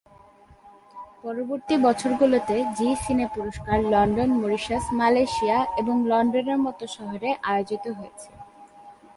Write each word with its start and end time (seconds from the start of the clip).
পরবর্তী 1.23 1.75
বছরগুলোতে 1.85 2.55
জি 2.77 2.87
সিনে 3.03 3.25
পুরস্কার 3.35 3.77
লন্ডন, 3.93 4.29
মরিশাস, 4.41 4.85
মালয়েশিয়া 4.99 5.57
এবং 5.81 5.95
লন্ডনের 6.11 6.59
মতো 6.65 6.83
শহরে 6.95 7.29
আয়োজিত 7.51 7.85
হয়েছে। 7.97 8.29